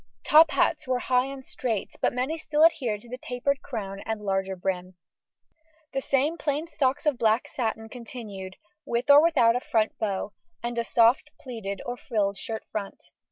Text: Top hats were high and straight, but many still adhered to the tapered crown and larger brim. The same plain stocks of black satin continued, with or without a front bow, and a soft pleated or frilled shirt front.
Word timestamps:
Top 0.23 0.49
hats 0.49 0.87
were 0.87 0.97
high 0.97 1.27
and 1.27 1.45
straight, 1.45 1.93
but 2.01 2.11
many 2.11 2.35
still 2.35 2.65
adhered 2.65 3.01
to 3.01 3.07
the 3.07 3.19
tapered 3.19 3.61
crown 3.61 3.99
and 3.99 4.19
larger 4.19 4.55
brim. 4.55 4.95
The 5.93 6.01
same 6.01 6.39
plain 6.39 6.65
stocks 6.65 7.05
of 7.05 7.19
black 7.19 7.47
satin 7.47 7.87
continued, 7.87 8.55
with 8.83 9.11
or 9.11 9.21
without 9.21 9.55
a 9.55 9.59
front 9.59 9.99
bow, 9.99 10.33
and 10.63 10.79
a 10.79 10.83
soft 10.83 11.29
pleated 11.39 11.83
or 11.85 11.97
frilled 11.97 12.39
shirt 12.39 12.63
front. 12.71 13.11